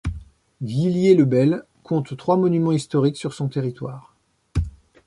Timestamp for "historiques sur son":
2.71-3.49